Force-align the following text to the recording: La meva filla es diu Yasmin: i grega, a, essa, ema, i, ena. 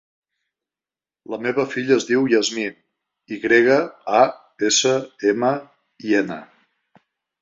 La 1.33 1.37
meva 1.47 1.65
filla 1.73 1.93
es 2.01 2.07
diu 2.11 2.25
Yasmin: 2.31 2.79
i 3.35 3.39
grega, 3.45 3.77
a, 4.21 4.23
essa, 4.71 4.95
ema, 5.35 5.53
i, 6.09 6.21
ena. 6.23 6.41